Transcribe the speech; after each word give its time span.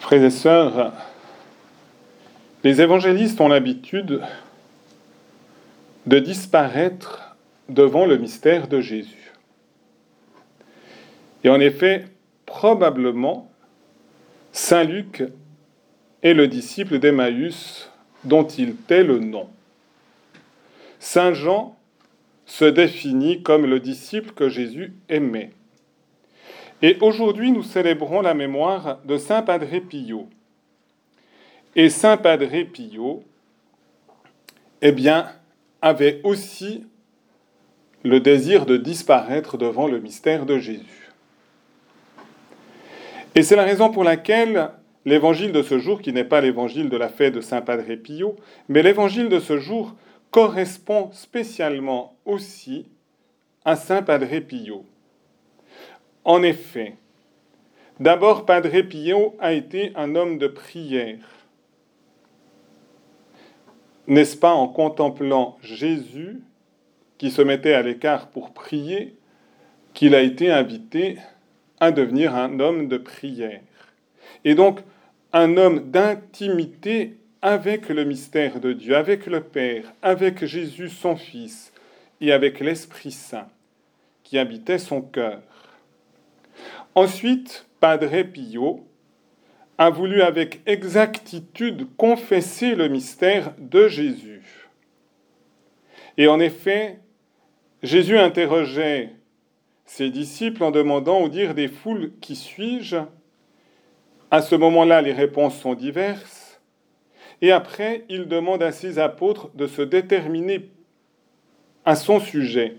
Frères 0.00 0.24
et 0.24 0.30
sœurs, 0.30 0.92
les 2.64 2.80
évangélistes 2.80 3.40
ont 3.40 3.48
l'habitude 3.48 4.22
de 6.06 6.18
disparaître 6.18 7.36
devant 7.68 8.06
le 8.06 8.16
mystère 8.16 8.66
de 8.66 8.80
Jésus. 8.80 9.32
Et 11.44 11.50
en 11.50 11.60
effet, 11.60 12.06
probablement, 12.46 13.52
Saint 14.52 14.84
Luc 14.84 15.22
est 16.22 16.34
le 16.34 16.48
disciple 16.48 16.98
d'Emmaüs 16.98 17.90
dont 18.24 18.46
il 18.46 18.76
tait 18.76 19.04
le 19.04 19.18
nom. 19.18 19.50
Saint 20.98 21.34
Jean 21.34 21.76
se 22.46 22.64
définit 22.64 23.42
comme 23.42 23.66
le 23.66 23.80
disciple 23.80 24.32
que 24.32 24.48
Jésus 24.48 24.94
aimait. 25.10 25.52
Et 26.82 26.96
aujourd'hui, 27.00 27.52
nous 27.52 27.62
célébrons 27.62 28.22
la 28.22 28.32
mémoire 28.32 28.98
de 29.04 29.18
Saint 29.18 29.42
Padre 29.42 29.78
Pio. 29.80 30.28
Et 31.76 31.90
Saint 31.90 32.16
Padre 32.16 32.64
Pio, 32.72 33.22
eh 34.80 34.92
bien, 34.92 35.28
avait 35.82 36.20
aussi 36.24 36.86
le 38.02 38.20
désir 38.20 38.64
de 38.64 38.78
disparaître 38.78 39.58
devant 39.58 39.86
le 39.86 40.00
mystère 40.00 40.46
de 40.46 40.58
Jésus. 40.58 41.10
Et 43.34 43.42
c'est 43.42 43.56
la 43.56 43.64
raison 43.64 43.90
pour 43.90 44.02
laquelle 44.02 44.70
l'évangile 45.04 45.52
de 45.52 45.62
ce 45.62 45.78
jour, 45.78 46.00
qui 46.00 46.12
n'est 46.12 46.24
pas 46.24 46.40
l'évangile 46.40 46.88
de 46.88 46.96
la 46.96 47.08
fête 47.08 47.34
de 47.34 47.40
Saint 47.42 47.60
Padre 47.60 47.94
Pio, 47.94 48.36
mais 48.68 48.82
l'évangile 48.82 49.28
de 49.28 49.38
ce 49.38 49.58
jour 49.58 49.94
correspond 50.30 51.10
spécialement 51.12 52.16
aussi 52.24 52.86
à 53.66 53.76
Saint 53.76 54.02
Padre 54.02 54.38
Pio. 54.40 54.84
En 56.24 56.42
effet, 56.42 56.94
d'abord 57.98 58.44
Padre 58.44 58.82
Pio 58.82 59.36
a 59.40 59.52
été 59.52 59.92
un 59.94 60.14
homme 60.14 60.38
de 60.38 60.48
prière. 60.48 61.18
N'est-ce 64.06 64.36
pas 64.36 64.52
en 64.52 64.68
contemplant 64.68 65.56
Jésus 65.62 66.40
qui 67.18 67.30
se 67.30 67.42
mettait 67.42 67.74
à 67.74 67.82
l'écart 67.82 68.28
pour 68.28 68.52
prier 68.52 69.14
qu'il 69.94 70.14
a 70.14 70.20
été 70.20 70.50
invité 70.50 71.18
à 71.78 71.92
devenir 71.92 72.34
un 72.34 72.60
homme 72.60 72.88
de 72.88 72.98
prière? 72.98 73.60
Et 74.44 74.54
donc 74.54 74.80
un 75.32 75.56
homme 75.56 75.90
d'intimité 75.90 77.16
avec 77.42 77.88
le 77.88 78.04
mystère 78.04 78.60
de 78.60 78.72
Dieu, 78.72 78.96
avec 78.96 79.26
le 79.26 79.40
Père, 79.42 79.84
avec 80.02 80.44
Jésus 80.44 80.88
son 80.88 81.16
Fils 81.16 81.72
et 82.20 82.32
avec 82.32 82.60
l'Esprit 82.60 83.12
Saint 83.12 83.48
qui 84.22 84.38
habitait 84.38 84.78
son 84.78 85.00
cœur. 85.00 85.40
Ensuite, 86.94 87.66
Padre 87.78 88.22
Pio 88.22 88.84
a 89.78 89.90
voulu 89.90 90.22
avec 90.22 90.60
exactitude 90.66 91.86
confesser 91.96 92.74
le 92.74 92.88
mystère 92.88 93.54
de 93.58 93.88
Jésus. 93.88 94.68
Et 96.18 96.28
en 96.28 96.40
effet, 96.40 96.98
Jésus 97.82 98.18
interrogeait 98.18 99.10
ses 99.86 100.10
disciples 100.10 100.62
en 100.62 100.70
demandant 100.70 101.20
au 101.20 101.28
dire 101.28 101.54
des 101.54 101.68
foules 101.68 102.12
Qui 102.20 102.36
suis-je 102.36 102.98
À 104.30 104.42
ce 104.42 104.54
moment-là, 104.54 105.00
les 105.00 105.12
réponses 105.12 105.58
sont 105.58 105.74
diverses. 105.74 106.60
Et 107.40 107.52
après, 107.52 108.04
il 108.08 108.28
demande 108.28 108.62
à 108.62 108.72
ses 108.72 108.98
apôtres 108.98 109.48
de 109.54 109.66
se 109.66 109.82
déterminer 109.82 110.68
à 111.84 111.96
son 111.96 112.20
sujet. 112.20 112.76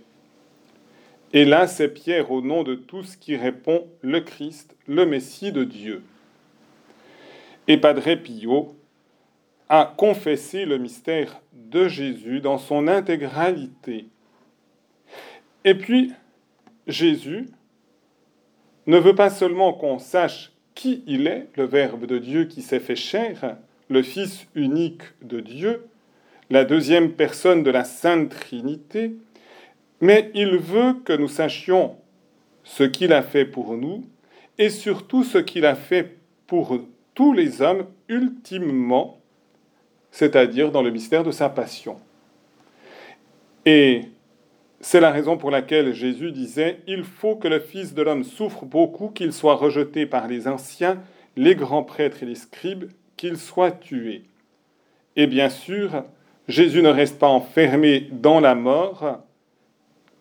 Et 1.34 1.46
là, 1.46 1.68
c'est 1.68 1.88
Pierre 1.88 2.32
au 2.32 2.42
nom 2.42 2.64
de 2.64 2.76
tous 2.76 3.16
qui 3.16 3.38
répond 3.38 3.88
le 4.02 4.20
Christ, 4.20 4.76
le 4.88 5.06
Messie 5.06 5.52
de 5.52 5.64
Dieu. 5.64 6.04
Et 7.68 7.78
Padre 7.78 8.16
Pio 8.16 8.76
a 9.70 9.94
confessé 9.96 10.66
le 10.66 10.78
mystère 10.78 11.40
de 11.53 11.88
Jésus 11.88 12.41
dans 12.41 12.58
son 12.58 12.90
intégralité. 12.90 14.08
Et 15.64 15.75
puis, 15.75 16.12
Jésus 16.88 17.47
ne 18.88 18.97
veut 18.97 19.16
pas 19.16 19.30
seulement 19.30 19.72
qu'on 19.72 20.00
sache 20.00 20.52
qui 20.75 21.03
il 21.08 21.28
est, 21.28 21.47
le 21.56 21.64
Verbe 21.64 22.06
de 22.06 22.18
Dieu 22.18 22.46
qui 22.46 22.62
s'est 22.62 22.80
fait 22.81 22.96
chair, 22.96 23.56
le 23.90 24.02
Fils 24.02 24.47
unique 24.56 25.03
de 25.22 25.40
Dieu, 25.40 25.86
la 26.50 26.66
deuxième 26.66 27.14
personne 27.14 27.64
de 27.64 27.72
la 27.72 27.86
Sainte 27.86 28.30
Trinité, 28.30 29.14
mais 30.01 30.31
il 30.34 30.57
veut 30.57 30.95
que 31.06 31.13
nous 31.13 31.28
sachions 31.28 31.95
ce 32.63 32.84
qu'il 32.84 33.13
a 33.13 33.22
fait 33.22 33.45
pour 33.45 33.78
nous 33.78 34.03
et 34.57 34.69
surtout 34.69 35.23
ce 35.23 35.38
qu'il 35.38 35.66
a 35.66 35.75
fait 35.75 36.17
pour 36.47 36.79
tous 37.13 37.34
les 37.34 37.62
hommes 37.62 37.85
ultimement, 38.09 39.19
c'est-à-dire 40.11 40.72
dans 40.72 40.81
le 40.81 40.91
mystère 40.91 41.23
de 41.23 41.31
sa 41.31 41.50
passion. 41.50 42.00
Et 43.66 44.01
c'est 44.79 45.00
la 45.00 45.11
raison 45.11 45.38
pour 45.38 45.51
laquelle 45.51 45.94
Jésus 45.94 46.31
disait, 46.31 46.79
Il 46.88 47.03
faut 47.03 47.35
que 47.35 47.47
le 47.47 47.59
Fils 47.59 47.94
de 47.94 48.01
l'homme 48.01 48.23
souffre 48.23 48.66
beaucoup, 48.66 49.09
qu'il 49.09 49.31
soit 49.31 49.56
rejeté 49.56 50.07
par 50.07 50.28
les 50.28 50.47
anciens, 50.47 51.00
les 51.35 51.56
grands 51.56 51.84
prêtres 51.84 52.23
et 52.23 52.25
les 52.25 52.35
scribes, 52.35 52.85
qu'il 53.16 53.38
soit 53.38 53.72
tué. 53.72 54.23
Et 55.16 55.28
bien 55.28 55.50
sûr, 55.50 56.03
Jésus 56.47 56.81
ne 56.81 56.90
reste 56.90 57.19
pas 57.19 57.28
enfermé 57.28 58.09
dans 58.11 58.40
la 58.40 58.56
mort, 58.56 59.22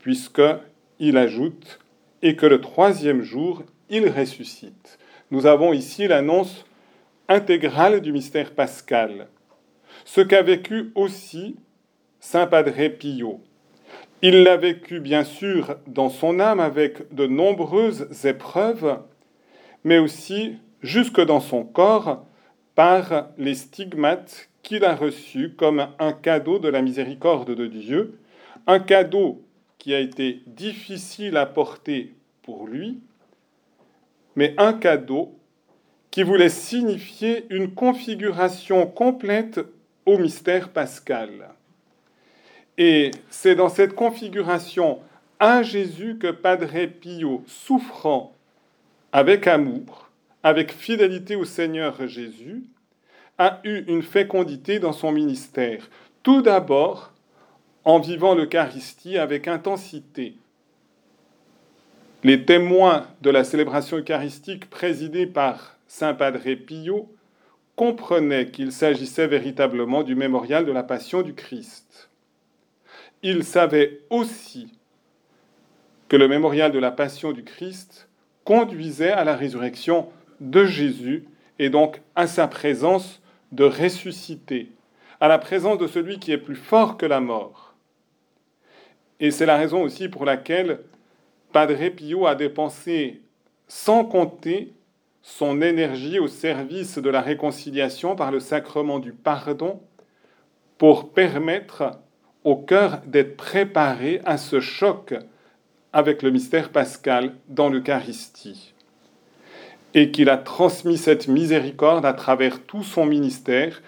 puisqu'il 0.00 1.16
ajoute 1.16 1.78
et 2.22 2.36
que 2.36 2.46
le 2.46 2.60
troisième 2.60 3.22
jour, 3.22 3.62
il 3.88 4.08
ressuscite. 4.08 4.98
Nous 5.30 5.46
avons 5.46 5.72
ici 5.72 6.08
l'annonce 6.08 6.64
intégrale 7.28 8.00
du 8.00 8.12
mystère 8.12 8.52
pascal, 8.52 9.28
ce 10.04 10.20
qu'a 10.20 10.42
vécu 10.42 10.90
aussi 10.94 11.56
Saint 12.18 12.46
Padre 12.46 12.88
Pio. 12.88 13.40
Il 14.22 14.42
l'a 14.42 14.56
vécu 14.56 15.00
bien 15.00 15.24
sûr 15.24 15.76
dans 15.86 16.10
son 16.10 16.40
âme 16.40 16.60
avec 16.60 17.14
de 17.14 17.26
nombreuses 17.26 18.26
épreuves, 18.26 18.98
mais 19.84 19.98
aussi 19.98 20.58
jusque 20.82 21.20
dans 21.20 21.40
son 21.40 21.64
corps 21.64 22.26
par 22.74 23.28
les 23.38 23.54
stigmates 23.54 24.50
qu'il 24.62 24.84
a 24.84 24.94
reçus 24.94 25.54
comme 25.56 25.86
un 25.98 26.12
cadeau 26.12 26.58
de 26.58 26.68
la 26.68 26.82
miséricorde 26.82 27.54
de 27.54 27.66
Dieu, 27.66 28.18
un 28.66 28.78
cadeau 28.78 29.42
qui 29.80 29.94
a 29.94 29.98
été 29.98 30.42
difficile 30.46 31.36
à 31.36 31.46
porter 31.46 32.14
pour 32.42 32.68
lui, 32.68 33.00
mais 34.36 34.54
un 34.58 34.74
cadeau 34.74 35.34
qui 36.10 36.22
voulait 36.22 36.50
signifier 36.50 37.46
une 37.50 37.74
configuration 37.74 38.86
complète 38.86 39.60
au 40.06 40.18
mystère 40.18 40.68
pascal. 40.68 41.50
Et 42.76 43.10
c'est 43.30 43.54
dans 43.54 43.68
cette 43.68 43.94
configuration 43.94 45.00
un 45.40 45.62
Jésus 45.62 46.18
que 46.18 46.30
Padre 46.30 46.86
Pio, 46.86 47.42
souffrant 47.46 48.34
avec 49.12 49.46
amour, 49.46 50.10
avec 50.42 50.72
fidélité 50.72 51.36
au 51.36 51.44
Seigneur 51.44 52.06
Jésus, 52.06 52.64
a 53.38 53.60
eu 53.64 53.84
une 53.88 54.02
fécondité 54.02 54.78
dans 54.78 54.92
son 54.92 55.12
ministère. 55.12 55.88
Tout 56.22 56.42
d'abord, 56.42 57.14
en 57.84 57.98
vivant 57.98 58.34
l'Eucharistie 58.34 59.18
avec 59.18 59.48
intensité. 59.48 60.34
Les 62.22 62.44
témoins 62.44 63.06
de 63.22 63.30
la 63.30 63.44
célébration 63.44 63.96
eucharistique 63.96 64.68
présidée 64.68 65.26
par 65.26 65.78
Saint 65.86 66.14
Padre 66.14 66.54
Pio 66.54 67.08
comprenaient 67.76 68.50
qu'il 68.50 68.72
s'agissait 68.72 69.26
véritablement 69.26 70.02
du 70.02 70.14
mémorial 70.14 70.66
de 70.66 70.72
la 70.72 70.82
Passion 70.82 71.22
du 71.22 71.32
Christ. 71.32 72.10
Ils 73.22 73.44
savaient 73.44 74.00
aussi 74.10 74.74
que 76.08 76.16
le 76.16 76.28
mémorial 76.28 76.72
de 76.72 76.78
la 76.78 76.90
Passion 76.90 77.32
du 77.32 77.42
Christ 77.42 78.08
conduisait 78.44 79.12
à 79.12 79.24
la 79.24 79.34
résurrection 79.34 80.08
de 80.40 80.66
Jésus 80.66 81.24
et 81.58 81.70
donc 81.70 82.02
à 82.16 82.26
sa 82.26 82.48
présence 82.48 83.22
de 83.52 83.64
ressuscité, 83.64 84.72
à 85.20 85.28
la 85.28 85.38
présence 85.38 85.78
de 85.78 85.86
celui 85.86 86.18
qui 86.18 86.32
est 86.32 86.38
plus 86.38 86.56
fort 86.56 86.98
que 86.98 87.06
la 87.06 87.20
mort. 87.20 87.69
Et 89.20 89.30
c'est 89.30 89.46
la 89.46 89.56
raison 89.56 89.82
aussi 89.82 90.08
pour 90.08 90.24
laquelle 90.24 90.80
Padre 91.52 91.88
Pio 91.90 92.26
a 92.26 92.34
dépensé 92.34 93.20
sans 93.68 94.04
compter 94.04 94.72
son 95.22 95.60
énergie 95.60 96.18
au 96.18 96.28
service 96.28 96.98
de 96.98 97.10
la 97.10 97.20
réconciliation 97.20 98.16
par 98.16 98.30
le 98.30 98.40
sacrement 98.40 98.98
du 98.98 99.12
pardon 99.12 99.80
pour 100.78 101.12
permettre 101.12 102.00
au 102.44 102.56
cœur 102.56 103.02
d'être 103.06 103.36
préparé 103.36 104.22
à 104.24 104.38
ce 104.38 104.60
choc 104.60 105.14
avec 105.92 106.22
le 106.22 106.30
mystère 106.30 106.70
pascal 106.70 107.34
dans 107.48 107.68
l'Eucharistie. 107.68 108.72
Et 109.92 110.10
qu'il 110.10 110.30
a 110.30 110.38
transmis 110.38 110.96
cette 110.96 111.28
miséricorde 111.28 112.06
à 112.06 112.14
travers 112.14 112.62
tout 112.62 112.84
son 112.84 113.04
ministère 113.04 113.82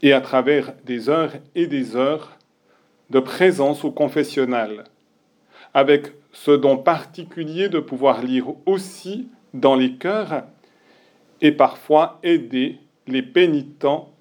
et 0.00 0.12
à 0.12 0.20
travers 0.20 0.72
des 0.84 1.08
heures 1.08 1.32
et 1.54 1.66
des 1.66 1.96
heures 1.96 2.38
de 3.10 3.20
présence 3.20 3.84
au 3.84 3.90
confessionnal, 3.90 4.84
avec 5.72 6.12
ce 6.32 6.50
don 6.50 6.76
particulier 6.76 7.68
de 7.68 7.78
pouvoir 7.78 8.22
lire 8.22 8.46
aussi 8.66 9.28
dans 9.52 9.76
les 9.76 9.94
cœurs 9.94 10.44
et 11.40 11.52
parfois 11.52 12.18
aider 12.22 12.78
les 13.06 13.22
pénitents 13.22 14.12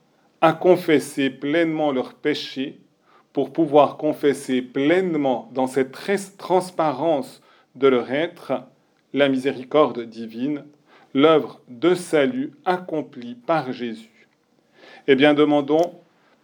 à 0.42 0.54
confesser 0.54 1.30
pleinement 1.30 1.92
leurs 1.92 2.14
péchés 2.14 2.80
pour 3.32 3.52
pouvoir 3.52 3.98
confesser 3.98 4.62
pleinement 4.62 5.50
dans 5.54 5.68
cette 5.68 5.96
transparence 6.38 7.42
de 7.76 7.88
leur 7.88 8.12
être 8.12 8.64
la 9.14 9.30
miséricorde 9.30 10.02
divine, 10.02 10.66
l'œuvre 11.14 11.62
de 11.68 11.96
salut 11.96 12.52
accomplie 12.66 13.36
par 13.36 13.72
Jésus. 13.72 14.28
Eh 15.08 15.16
bien, 15.16 15.34
demandons, 15.34 15.94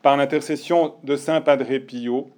par 0.02 0.18
l'intercession 0.18 0.96
de 1.04 1.16
Saint 1.16 1.42
Padre 1.42 1.78
Pio, 1.78 2.30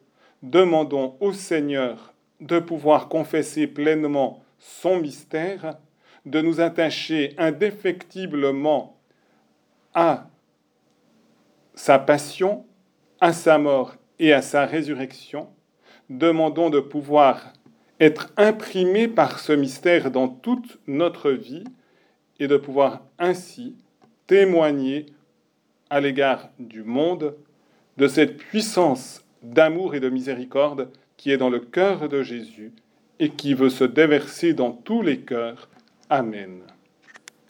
demandons 0.41 1.15
au 1.19 1.33
Seigneur 1.33 2.13
de 2.39 2.59
pouvoir 2.59 3.07
confesser 3.07 3.67
pleinement 3.67 4.43
son 4.57 4.99
mystère, 4.99 5.77
de 6.25 6.41
nous 6.41 6.59
attacher 6.59 7.35
indéfectiblement 7.37 8.97
à 9.93 10.27
sa 11.75 11.99
passion, 11.99 12.65
à 13.19 13.33
sa 13.33 13.57
mort 13.57 13.95
et 14.19 14.33
à 14.33 14.41
sa 14.41 14.65
résurrection. 14.65 15.47
Demandons 16.09 16.69
de 16.69 16.79
pouvoir 16.79 17.53
être 17.99 18.31
imprimés 18.37 19.07
par 19.07 19.39
ce 19.39 19.53
mystère 19.53 20.09
dans 20.09 20.27
toute 20.27 20.79
notre 20.87 21.31
vie 21.31 21.63
et 22.39 22.47
de 22.47 22.57
pouvoir 22.57 23.01
ainsi 23.19 23.75
témoigner 24.25 25.05
à 25.91 25.99
l'égard 25.99 26.49
du 26.57 26.83
monde 26.83 27.35
de 27.97 28.07
cette 28.07 28.37
puissance 28.37 29.23
d'amour 29.43 29.95
et 29.95 29.99
de 29.99 30.09
miséricorde 30.09 30.89
qui 31.17 31.31
est 31.31 31.37
dans 31.37 31.49
le 31.49 31.59
cœur 31.59 32.09
de 32.09 32.23
Jésus 32.23 32.71
et 33.19 33.29
qui 33.29 33.53
veut 33.53 33.69
se 33.69 33.83
déverser 33.83 34.53
dans 34.53 34.71
tous 34.71 35.01
les 35.01 35.19
cœurs. 35.19 35.69
Amen. 36.09 36.61